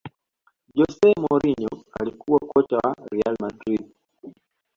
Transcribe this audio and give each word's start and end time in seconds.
jose 0.75 1.09
mourinho 1.19 1.69
alikuwa 1.99 2.39
kocha 2.39 2.75
wa 2.77 2.95
real 3.11 3.35
madridhi 3.41 3.93